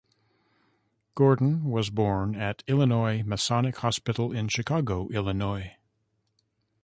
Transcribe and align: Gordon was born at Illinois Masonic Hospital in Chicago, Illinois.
Gordon 1.13 1.65
was 1.65 1.91
born 1.91 2.33
at 2.33 2.63
Illinois 2.65 3.21
Masonic 3.21 3.75
Hospital 3.77 4.31
in 4.31 4.47
Chicago, 4.47 5.07
Illinois. 5.09 5.75